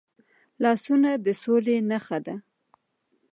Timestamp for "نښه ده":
1.89-2.35